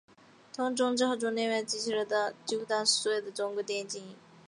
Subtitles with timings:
[0.51, 2.03] 同时中制和中电还云集了
[2.43, 4.15] 几乎当时所有的中国电影精英。